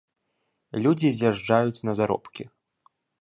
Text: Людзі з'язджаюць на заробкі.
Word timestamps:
Людзі 0.85 1.11
з'язджаюць 1.17 1.83
на 1.91 1.95
заробкі. 1.99 2.43